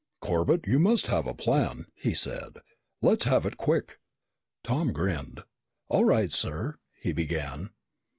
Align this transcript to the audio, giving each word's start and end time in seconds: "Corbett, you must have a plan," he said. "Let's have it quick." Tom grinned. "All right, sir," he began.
"Corbett, 0.19 0.65
you 0.65 0.79
must 0.79 1.05
have 1.13 1.27
a 1.27 1.33
plan," 1.35 1.85
he 1.93 2.15
said. 2.15 2.61
"Let's 3.03 3.25
have 3.25 3.45
it 3.45 3.57
quick." 3.57 3.99
Tom 4.63 4.93
grinned. 4.93 5.43
"All 5.89 6.05
right, 6.05 6.31
sir," 6.31 6.79
he 7.03 7.13
began. 7.13 7.69